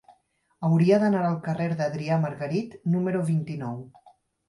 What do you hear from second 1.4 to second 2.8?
carrer d'Adrià Margarit